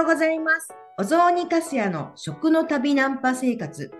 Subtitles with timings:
[0.00, 0.68] ようございます。
[0.96, 3.92] お雑煮かすやの食の旅ナンパ生活。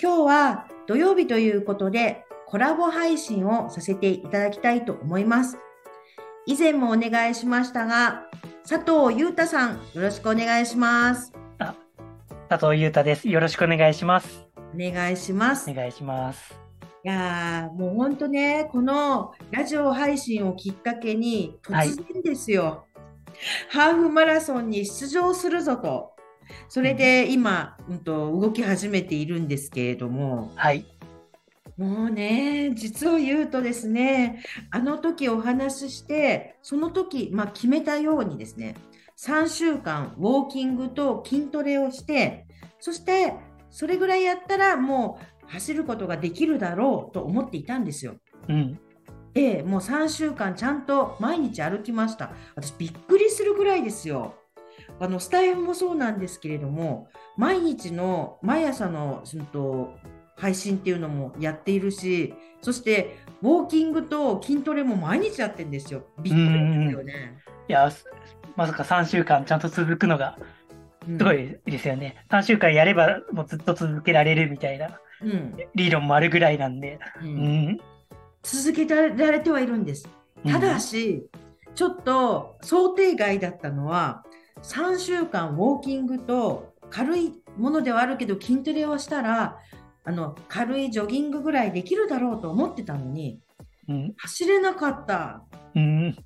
[0.00, 5.56] 今日は土曜日ということでコラボ配信をさせていただきたいと思います。
[6.44, 8.24] 以前もお願いしましたが、
[8.68, 11.32] 佐藤裕太さん、よろしくお願いします。
[12.50, 13.26] 佐藤裕太です。
[13.26, 14.46] よろしくお願いします。
[14.74, 15.70] お願いします。
[15.70, 16.60] お願いします。
[17.02, 22.84] いやーもう本当ね、このラジオ配信をきっかけに、はい突然ですよ、
[23.70, 26.12] ハーフマラソンに出場するぞと、
[26.68, 30.86] それで今、うん、と動き始めているんですけれども、はい。
[31.76, 38.76] もうね、実を言うとですね、あの時お話しして、その時、まあ、決めたようにですね、
[39.18, 42.46] 3週間ウォーキングと筋トレをして、
[42.80, 43.34] そして
[43.70, 48.16] それぐらいやったらもう走ることができるだろうと思っていたんですよ。
[48.48, 48.80] うん。
[49.36, 52.30] で、もう3週間ちゃんと毎日歩きました。
[52.54, 54.34] 私びっくりするぐらいですよ。
[54.98, 59.94] あのスタイフもそうなんですけれども、毎日の毎朝のそのと
[60.36, 66.04] 配信っていうのもやっているし、そしてウォーキングと筋トレも毎日やってるんですよ。
[66.22, 67.38] びっくりですよね。
[67.68, 68.06] いや、す
[68.56, 70.38] まさか3週間ちゃんと続くのが
[71.06, 72.24] うんすごいですよね。
[72.30, 76.98] 3週間やればもうずっと続けられるみたいなうん理論もあるぐらいなんで。
[77.20, 77.80] ううんん。
[78.52, 80.08] 続けられてはいるんです。
[80.46, 81.26] ただし、
[81.74, 84.24] ちょっと想定外だったのは、
[84.62, 89.58] 3週間ウォーキングと軽いものではあるけど筋トレをしたら、
[90.04, 93.40] あの軽いジョギングぐらいできるだろうと思ってたのに、
[93.88, 94.14] うん。
[94.16, 95.44] 走れなかった。
[95.74, 96.16] うん。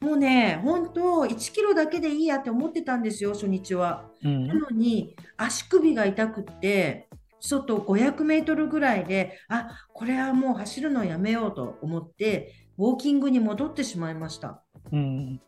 [0.00, 4.04] もうね、本当1キロだけでいいやって思ってたんですよ、初日は。
[4.22, 4.54] うんな。
[4.54, 7.05] のに足首が痛くって、
[7.40, 14.62] ちょっと500メートルぐらいで、あこれはもう走るのやめようと思って、ウォーキングに戻ってしまいました。
[14.92, 15.40] うん。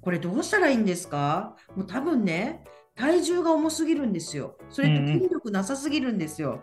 [0.00, 1.56] これどうしたらいいんですか？
[1.76, 4.56] もう多分ね、体重が重すぎるんですよ。
[4.70, 6.62] それとうんうん筋力なさすぎるんですよ。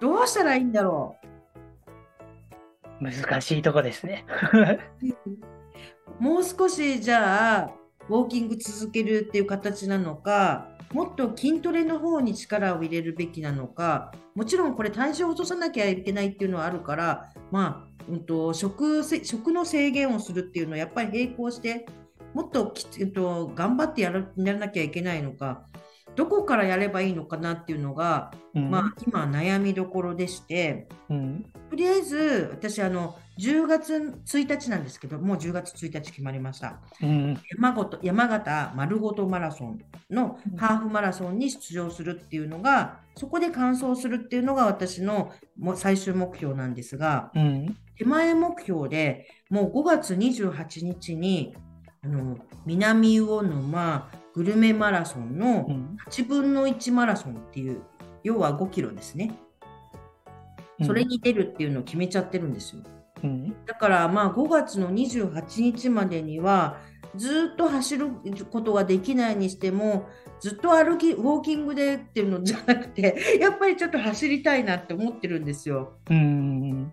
[0.00, 1.16] どうしたらいいんだろ
[3.00, 4.24] 難しいとこですね。
[6.20, 6.22] う。
[6.22, 7.70] もう少しじゃあ、
[8.08, 21.86] ウォーキング続けるっていう形なのか、もっと筋トレの方に力を入れるべきなのか、もちろんこれ体重を落とさなきゃいけないっていうのはあるから、まあ、うんと、食食の制限をするっていうのはやっぱり並行して、
[22.34, 24.22] もっときえっと頑張ってやら
[24.54, 25.64] なきゃいけないのか、
[26.16, 28.70] どこからやればいいのかなっていうのが、うん。
[28.70, 31.44] まあ、今悩みどころでして、うん。
[31.70, 37.40] とりあえず私あの10月1日なんですけどもう10月1日決まりましたうん。
[37.50, 39.78] 山ごと山形丸ごとマラソン
[40.10, 45.32] のハーフマラソンに出場するっていうのがそこで完走するっていうのが私の
[45.74, 47.76] 最終目標なんですがうん。
[47.98, 51.54] 手前目標でもう5月28日に
[52.02, 55.96] あの南魚沼グルメマラソンのうん。
[56.08, 57.82] 8分の1マラソンっていう
[58.22, 59.34] 要は5キロですね
[60.84, 62.82] それに出るっていうのを決めちゃってるんですよ。
[63.24, 63.64] うん。
[63.64, 66.76] だからまあ5月の28日までには
[67.16, 68.10] ずっと走る
[68.50, 70.06] ことができないにしても
[70.38, 75.94] ずっと歩きウォーキングでっていうのじゃなくて やっぱりちょっと走りたいなって思ってるんですよ。
[76.10, 76.92] うん。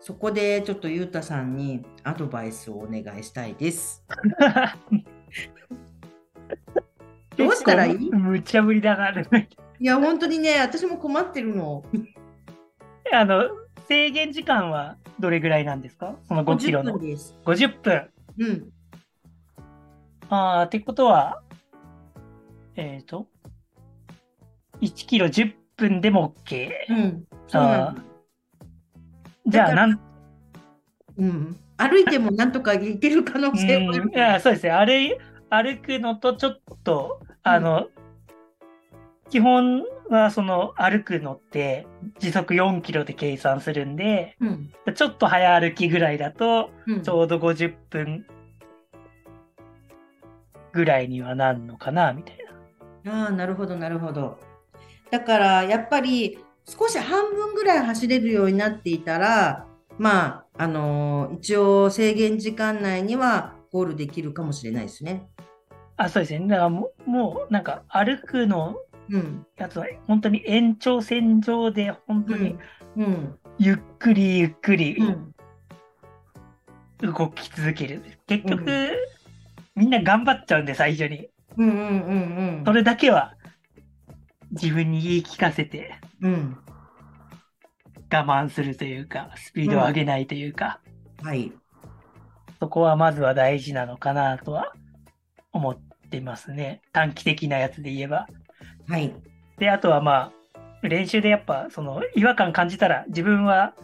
[0.00, 4.04] そこでちょっとゆうたさんにアドバイスをお願いしたいです。
[7.38, 8.10] どうしたらいい？
[8.10, 9.10] 無茶ぶりだな。
[9.10, 11.84] いや本当にね私も困ってるの。
[13.12, 13.44] あの、
[13.88, 16.16] 制限時間はどれぐらいなんですか？
[16.26, 17.08] その5キロ50の分。
[17.08, 17.38] です。
[17.44, 18.10] 50分。
[18.38, 18.70] うん。
[20.30, 21.42] ああ、ってことは、
[22.76, 23.28] えっ、と、
[24.80, 26.70] 1キロ10分でも OK。
[26.90, 27.24] うん。
[27.46, 27.98] そうなの。
[29.46, 30.00] じゃあ、なん、
[31.16, 31.56] うん。
[31.78, 34.72] 歩いてもなんとかいける可能性もあるうん、いやそうですね。
[34.72, 35.16] 歩い
[35.50, 37.22] 歩くのとちょっと、
[37.52, 37.88] あの、
[39.30, 41.86] 基本はその歩くのって
[42.18, 44.70] 時速4キロで計算するんで、うん。
[44.94, 48.26] ちょっと早歩きぐらいだと、うんちょうど50分
[50.72, 52.38] ぐらいにはなるのかな、みたい
[53.04, 53.24] な。
[53.24, 54.38] ああ、なるほど、なるほど。
[55.10, 59.66] だから、やっぱり少し半分ぐらい走れるようになっていたら、
[59.98, 65.28] まあ、あのー一応制限時間内にはゴールできるかもしれないですね。
[65.98, 66.46] あ、そうですね。
[66.46, 68.76] だからもう、もうなんか歩くの
[69.10, 69.46] うん。
[69.56, 72.56] やつは本当に延長線上で本当に
[72.96, 73.04] うん。
[73.04, 73.38] うん。
[73.58, 75.34] ゆっくりゆっくりうん。
[77.00, 78.02] 動き続ける。
[78.26, 78.90] 結局、うん
[79.74, 81.28] みんな頑張っちゃうんで最初に。
[81.56, 81.68] うん。
[81.68, 81.76] うん。
[81.76, 82.62] うん。
[82.66, 83.34] それだけは
[84.50, 86.58] 自分に言い聞かせてうん。
[88.12, 90.80] 我慢するというか、スピードを上げないというか、
[91.22, 91.52] はい。
[92.58, 94.72] そこはまずは大事なのかなとは
[95.52, 96.80] 思っってますね。
[96.92, 98.26] 短期的なやつで言えば。
[98.88, 99.14] はい。
[99.58, 100.32] で、あとはま
[100.82, 103.74] あ、練習でやっぱ、その違和感感じたら、自分は、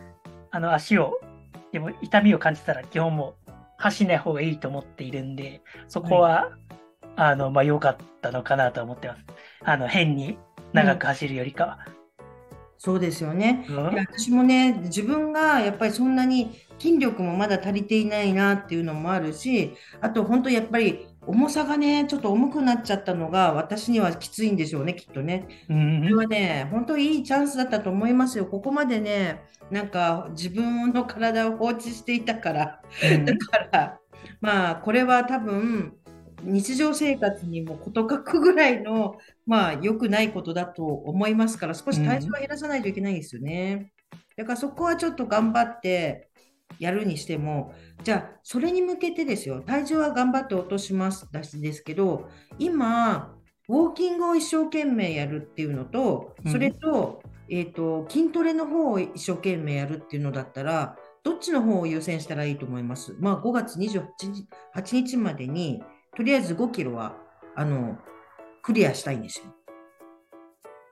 [0.51, 1.21] あの、足を、
[1.73, 6.51] でも痛みを感じたら、基本もう走んない方がいいと思っているんで、そこは、
[7.17, 9.21] あの、まあ、良かったのかなと思ってます。
[9.63, 10.39] あの、変に
[10.73, 11.79] 長く走るよりかは。
[12.79, 13.65] そうですよね。
[13.69, 25.47] うん私もね、自分がやっぱりそんなに筋力もまだ足りていないなっていうのもあるし、あと本当やっぱり重さがね、ちょっと重くなっちゃったのが私にはきついんでしょうね、きっとね。
[25.69, 28.47] うんこれはね、本当いいチャンスだったと思いますよ。
[28.47, 32.83] ここまでね、なんか自分の体を放置していたから。
[33.13, 34.01] うんだから、
[34.41, 35.95] まあ、これは多分、
[36.43, 39.17] 日常生活にも事欠くぐらいの、
[39.47, 43.93] まあ、良くないことだと思いますから、少し体重は減らさないといけないんですよね。
[44.37, 46.29] だからそこはちょっと頑張って
[46.79, 47.73] やるにしても、
[48.03, 52.29] じゃあ、それに向けてですよ、体重は頑張って落としますだしですけど、
[52.59, 53.35] 今、
[53.69, 63.17] ウォーキングを一生懸命やるっていうのと、それと、えっと、筋トレの方を一生懸命やるっていうのだったら、どっちの方を優先したらいいと思います？
[63.19, 65.83] まあ、5月28日 ,8 日までに、
[66.17, 67.17] とりあえず5キロは、
[67.57, 67.97] あの、
[68.63, 69.47] クリアしたいんですよ。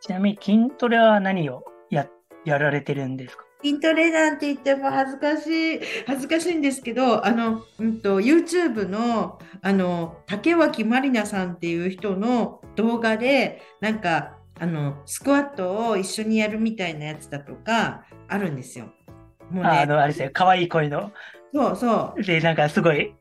[0.01, 2.09] ちなみに筋トレは何をや
[2.45, 3.45] やられてるんですか？
[3.63, 18.87] 筋トレなんて言っても恥ずかしい、恥ずかしいんですけど、あの、うんと、YouTube の、あの、竹脇まりなさんっていう人の動画で、なんか、あの、スクワットを一緒にやるみたいなやつだとか、あるんですよ。
[19.51, 21.13] もうね、ああの、あれですよ、可愛い声の。
[21.55, 22.23] そうそう。
[22.23, 23.15] で、なんかすごい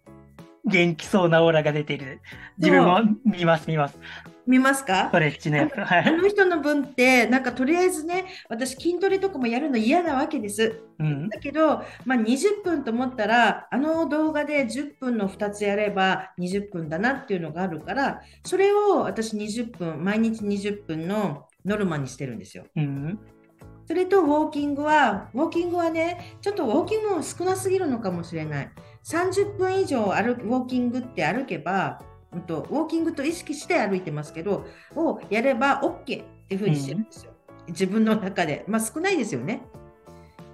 [0.65, 2.21] 元気そうなオーラが出てる。
[2.57, 3.99] 自分も見ます、見ます。
[4.47, 5.07] 見ますか？
[5.09, 5.73] ストレッチのやつ。
[5.79, 6.05] はい。
[6.05, 10.81] あの人の分って、なんかとりあえずね、私筋トレとかもやるの嫌なわけです。
[10.99, 11.29] うん。
[11.29, 22.65] だけど、まあ、20分と思ったら、あの動画で10分の2つやれば20分だなっていうのがあるから、それを私20分、毎日20分のノルマにしてるんですよ。
[22.75, 23.19] うん。
[23.87, 28.71] それとウォーキングは、ウォーキングはね、ちょっとウォーキングも少なすぎるのかもしれない。
[29.03, 31.99] 30分以上歩くウォーキングって歩けば、
[32.33, 37.33] うんと、ウォーキングと意識して歩いてますけど、をやれば OK っていうふうにしてるんですよ。
[37.67, 38.63] 自分の中で。
[38.67, 39.61] まあ少ないですよね。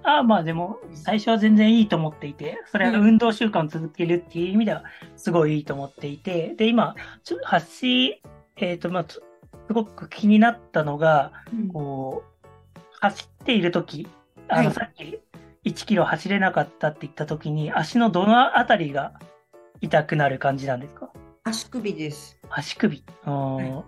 [0.02, 4.84] ああ、まあでも、最初は全然いいと思っていて、それは運動習慣を続けるっていう意味では、
[5.16, 6.94] すごいいいと思っていて、で、今、
[7.24, 8.14] ちょっと発信、
[8.56, 9.22] えっ、と、まあ、つ
[9.66, 14.08] すごく気になったのが、うんこう、走っているとき、
[14.48, 15.20] あの、はいさっき
[15.64, 19.12] 1キロ走れなかったって言ったときに、足のどのあたりが
[19.80, 21.10] 痛くなる感じなんですか？
[21.48, 22.38] 足首です。
[22.50, 23.02] 足首。
[23.24, 23.84] あーは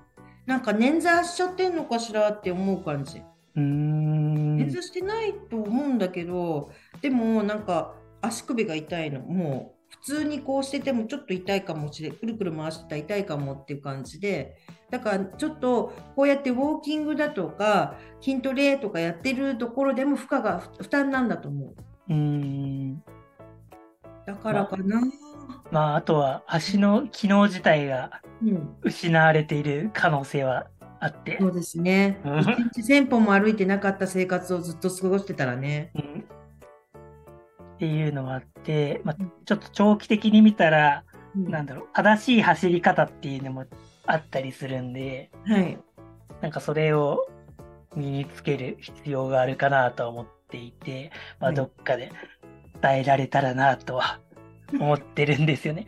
[0.47, 3.19] なんか捻挫しちゃってんのかしらって思う感じ。
[3.19, 4.57] うーん。
[4.57, 6.71] 捻挫してないと思うんだけど、
[7.03, 9.21] でもなんか足首が痛いの。
[9.21, 14.57] もう普通にこうしててもちょっと痛いかもしれくるくる回してたら痛いかもっていう感じで、
[14.89, 21.75] だからちょっとこうやってウォーキングだとか筋トレとかやってるところでも負荷が負担なんだと思う。
[22.09, 23.03] うーん。
[24.25, 25.01] だからかな。
[25.01, 25.11] まあ、
[25.73, 30.67] あとは足の機能自体がうん、失われている可能性は
[30.99, 31.39] あって。
[31.41, 32.21] そうですね。
[32.25, 35.93] うん一日1000歩も歩いてなかった生活をずっと過ごしてたらね。
[35.95, 36.25] うん
[37.77, 39.17] っていうのがあって、まあ、
[39.47, 41.03] ちょっと長期的に見たら、
[41.35, 43.65] うんなんだろう、正しい走り方っていうのも
[44.05, 45.79] あったりするんで、はい。
[46.43, 47.27] なんかそれを
[47.97, 52.13] 身につける必要があるかなとは思っていて、まあ、はいどっかで
[52.83, 54.21] 伝えられたらなとは
[54.73, 55.87] 思ってるんですよね。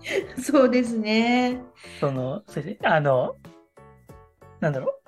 [0.40, 1.60] そうですね。
[2.00, 3.36] その、それで、あの、
[4.60, 5.00] なんだろう。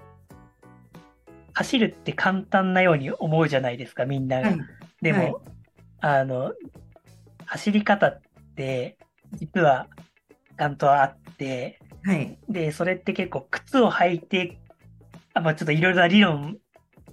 [1.54, 4.48] 走るって簡単なように思うじゃないですか、みんなが。
[4.48, 4.58] はい。
[5.00, 5.34] でも、はい
[6.04, 6.52] あの、
[7.46, 8.20] 走り方っ
[8.56, 8.98] て、
[9.34, 9.86] 実は、
[10.58, 12.36] ちゃんとあって、はい。
[12.48, 14.58] で、それって結構靴を履いて、
[15.32, 16.58] あまあ、ちょっといろいろな理論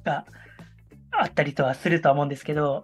[0.04, 0.26] が
[1.12, 2.84] あったりとはするとは思うんですけど、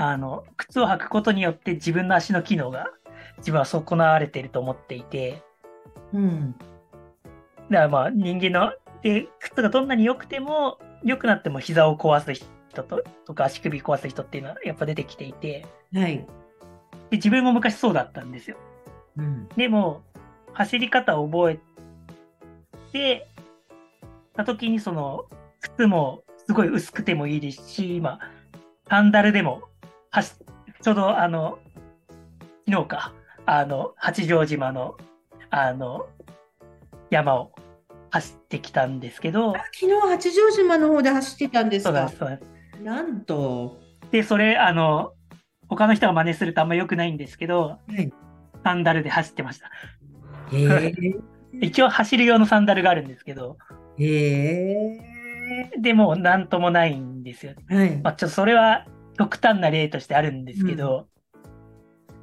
[0.00, 2.86] あの、靴を履くことによって自分の足の機能が
[3.38, 5.42] 自分は損なわれていると思っていて、
[6.12, 6.54] うん。
[7.68, 12.46] だからまあ人間の、で、靴がどんなに良くても、良くなっても膝を壊す人
[12.84, 16.18] ととか足首壊す人っていうのはやっぱ出てきていて、はい。
[17.10, 18.56] で自分も昔そうだったんですよ。
[19.16, 19.48] うん。
[19.56, 20.02] でも、
[20.52, 21.58] 走り方を覚え
[22.92, 23.28] て、
[24.34, 25.24] た時にその、
[25.60, 28.20] 靴もすごい薄くてもいいですし、今、
[28.88, 29.67] サンダルでも、
[30.10, 30.32] はし
[30.82, 31.58] ちょうどあの、
[32.68, 33.12] 昨日か、
[33.46, 34.96] あの、八丈島の、
[35.50, 36.06] あの、
[37.10, 37.52] 山を
[38.10, 42.08] 走ってきたんですけど、昨日八丈島の方で走ってたんですか？
[42.08, 42.40] そう
[42.82, 43.78] なんと。
[44.10, 45.12] で、それ、あの、
[45.68, 48.12] 他の人が真似するとあんま良くないんですけど、はい。
[48.64, 49.70] サンダルで走ってました。
[51.60, 53.56] 一応走る用のサンダルがあるんですけど、
[53.98, 55.70] へえ。
[55.78, 57.52] でもなんともないんですよ。
[57.68, 57.96] はい。
[58.02, 58.86] まあ、ちょっとそれは
[59.18, 61.08] 極端な例としてあるんですけど、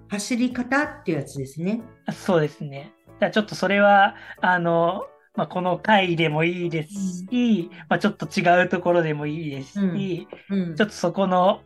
[0.09, 1.81] 走り方っていうやつですね。
[2.11, 2.93] そうですね。
[3.19, 11.61] だちょっとそれは、あの、まあ、この回でもいいですし、まあ、ちょっと違うところでもいいですし、うんちょっとそこの、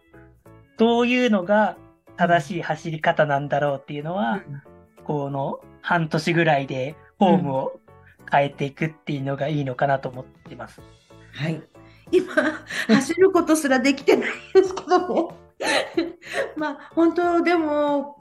[0.77, 1.77] どういうのが
[2.17, 4.41] 正しい走り方なんだろうっていうのは、
[5.03, 7.79] この半年ぐらいでフォームを
[8.31, 10.81] 変えていくっていうのがいいのかなと思ってます。
[11.33, 11.62] はい。
[12.11, 12.33] 今、
[12.87, 15.35] 走ることすらできてないんですけどね。
[16.55, 18.19] まあ、本当、でも、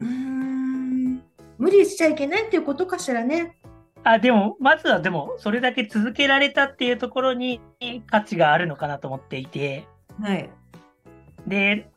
[0.00, 1.22] うーん、
[1.58, 3.58] 無理しちゃいけないっていうことかしらね。
[4.02, 7.60] あ、でも、まずはでも、それだけ続けられたっていうところに
[8.06, 9.86] 価値があるのかなと思っていて、
[10.20, 10.50] はい。
[11.46, 11.90] で、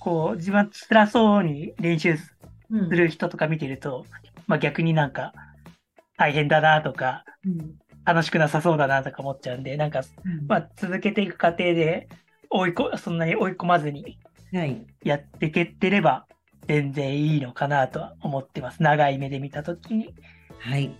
[0.00, 2.36] こう、自分は辛そうに練習す
[2.70, 4.04] うんる人とか見てると、
[4.46, 5.32] まあ逆になんか、
[6.16, 10.02] 大変だなとか、うん楽しくなさそうだなとか思っちゃうんで、なんか、
[10.48, 12.08] まあ続けていく過程で、
[12.50, 14.18] 追いこ、そんなに追い込まずに
[14.52, 14.84] はい。
[15.02, 16.26] やっていけてれば、
[16.68, 18.82] 全然いいのかなとは思ってます。
[18.82, 20.14] 長い目で見たときに。
[20.58, 20.92] はい。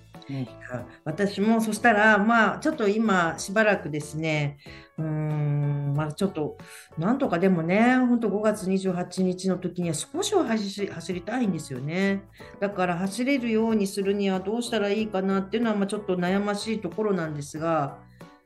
[1.05, 4.59] 私もそしたら、まあ、ちょっと今しばらくですね、
[4.99, 6.57] うん、まあ、ちょっと、
[6.99, 12.25] なんとかでもね、本当5月28日の時には少しは走りたいんですよね。
[12.61, 17.99] だから走れるようにするにはどうしたらいいかなっていうのは、まあ、ちょっと悩ましいところなんですが、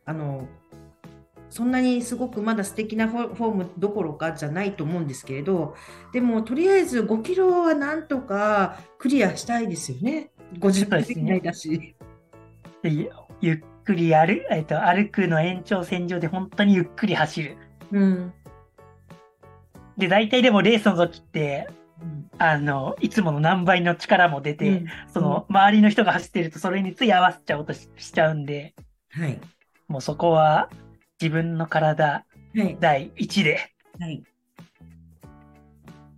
[0.04, 0.48] あの、
[1.48, 5.74] そんなにすごくまだ素敵なフォームどころかじゃないと思うんですけれど、
[6.12, 10.30] でもとりあえず5キロはなんとかクリアしたいですよね。
[10.58, 11.94] 50分以内だし。
[12.82, 13.10] でゆ
[13.40, 17.56] ゆっくり歩,、えっと、歩くの延長線上で本当にゆっくり走る。
[17.92, 18.32] うん。
[19.96, 21.68] で、大体でもレースの時って、
[22.00, 28.74] うんあの、いつもの何倍の力も出て、うんその、周りの人が走ってるとそれについ合わせちゃおうとししちゃうんで、
[29.10, 29.40] はい。
[29.88, 30.68] もうそこは
[31.20, 32.76] 自分の体はい。
[32.80, 34.22] 第一ではい。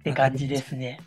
[0.01, 1.01] って感じですね。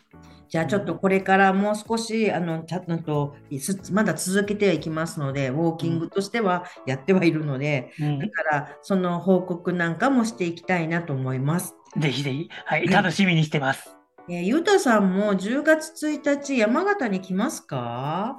[0.51, 11.73] じゃあちょっとこれからもう少しあのちゃんとすまだ続けてはいきますので、ウォーキングとしてはやってはいるので、うんだからその報告なんかもしていきたいなと思います。
[11.97, 13.95] ぜひぜひ、はい、はい楽しみにしてます。
[14.29, 18.37] えーゆうたさんも10月1日山形に来ますか？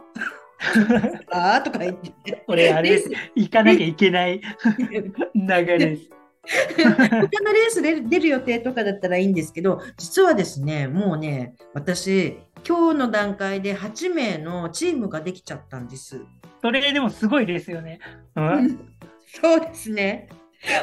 [1.33, 2.45] あーとか言って。
[2.47, 3.11] これあれです。
[3.35, 4.42] 行かなきゃいけない
[5.35, 6.11] 流れです。
[6.76, 16.20] 他のレースで出る予定とかだったらいいんですけど、実はですね、もうね、私、今日の段階で8名のチームができちゃったんです。
[16.61, 18.00] それでもすごいですよね。
[18.37, 18.78] うん、
[19.40, 20.28] そうですね。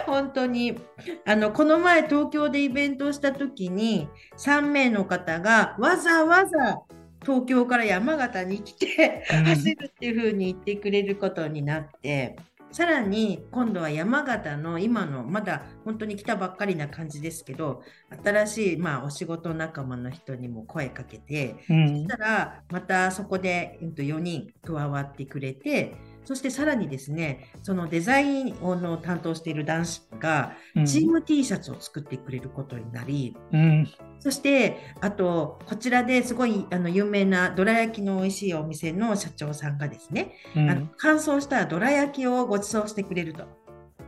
[0.05, 0.77] 本当に
[1.25, 6.81] あのこの前東京でイベントをした時に3名の方がわざわざ
[7.21, 12.37] 東京から山形に来てうん走るっていう風に言ってくれることになって
[12.71, 17.81] さらに今度は山形の今のまだ本当に来たばっかりな感じですけど
[18.23, 21.89] 新しい、まあ、お仕事仲間の人にも声かけてうん。
[21.89, 25.95] そしたらまたそこで、うんと、4人加わってくれて
[26.25, 30.85] そしてさらにですねそのデザインをの担当している男子がうん。
[30.85, 33.87] チーム T シャツを作ってくれることになり、うん
[34.19, 43.45] そしてあとこちらですごいあの有名などら焼きの美味しいお店の社長さんがですね、うんあの乾燥したどら焼きをご馳走してくれると。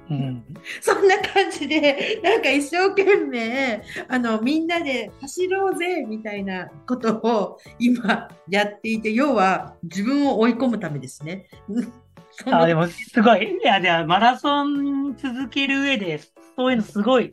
[0.10, 0.44] うん
[0.82, 11.48] そんな感じで、なんか一生懸命、あの、みんなで走ろうぜ、みたいなことを今やっていて、要は自分を追い込むためですね。
[12.46, 13.58] あでもすごい。
[13.62, 16.20] いや、ではマラソン続ける上で、
[16.58, 17.32] そういうのすごい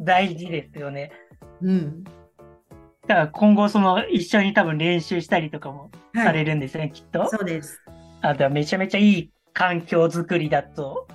[0.00, 1.12] 大事ですよね。
[1.62, 2.04] うん。
[2.04, 2.10] だ
[3.08, 6.34] から今後、その一緒に多分練習したりとかもさはい。
[6.34, 7.28] れるんですよね、きっと。
[7.28, 7.80] そうです。
[8.20, 11.06] あとはめちゃめちゃいい環境づくりだと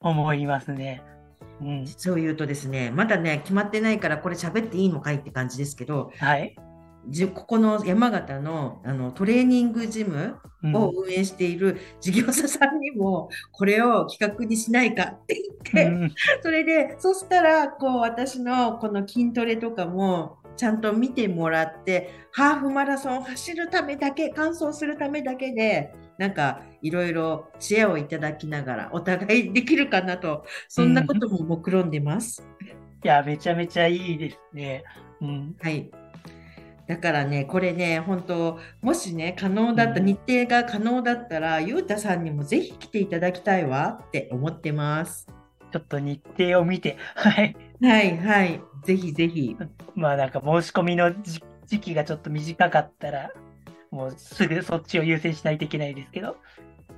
[0.00, 1.02] 思いますね。
[1.60, 1.84] うん。
[1.84, 6.56] 実を言うとですね、まだね、決まってないから、これ喋っていいのかいって感じですけど、はい。
[7.08, 15.34] じここの山形のあのトレーニングジムうんを運営している事業者さんにも、これを企画にしないかって
[15.72, 32.46] 言って、うんそれで、そしたら、こう、私のこの筋トレとかも、ちゃんと見てもらって、ハーフマラソンを走るためだけ、完走するためだけで、なんか、いろいろ知恵をいただきながら、お互いできるかなと、そんなことも目論んでます。
[33.04, 34.84] いや、めちゃめちゃいいですね。
[35.20, 35.56] うん。
[35.60, 35.90] はい。
[36.86, 45.26] だからね、これね、本当もしね、可能だった、うん日程が可能だったら、ゆうたさんにもぜひ来ていただきたいわって思ってます。
[45.72, 47.56] ちょっと日程を見て、はい。
[47.82, 48.60] はい、はい。
[48.84, 49.56] ぜひぜひ。
[49.94, 53.30] まあなんか申し込みの時時期がちょっと短かったら、
[53.90, 56.36] もうすぐそっちを優先しないといけないですけど。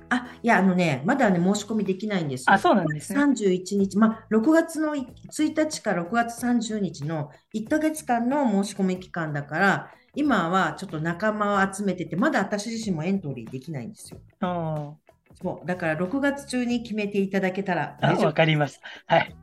[0.09, 2.53] あ、いや、あのね、まだね、申し込みできないんですよ。
[2.53, 3.19] あ、そうなんですね。
[3.19, 5.07] 31日、まあ、6月の1
[5.55, 14.19] 日から6月30日の1ヶ月間の申し込み期間だから、今はちょっと仲間を集めてて、まだ私自身もエントリーできないんですよ。
[14.41, 14.95] うん。
[15.41, 19.15] そう、だから6月中に決めていただけたらあ大丈わかりました。
[19.15, 19.35] はい。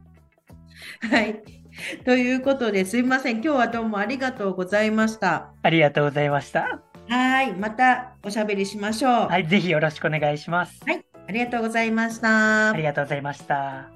[1.05, 1.09] 夫。
[1.09, 1.43] はい。
[2.05, 3.35] ということですいません。
[3.37, 5.53] 今日はどうもありがとうございました。
[5.63, 6.94] ありがとうございました。
[7.09, 7.53] はい。
[7.55, 9.13] またおしゃべりしましょう。
[9.29, 9.47] はい。
[9.47, 10.81] ぜひよろしくお願いします。
[11.27, 12.77] ありがとうございましたあ。
[12.77, 13.94] りがとうございました。